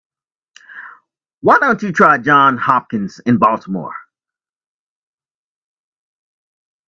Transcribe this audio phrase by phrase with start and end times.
[1.41, 3.93] Why don't you try Johns Hopkins in Baltimore?